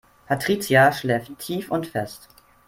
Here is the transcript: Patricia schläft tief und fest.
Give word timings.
Patricia 0.27 0.91
schläft 0.93 1.37
tief 1.37 1.69
und 1.69 1.85
fest. 1.85 2.27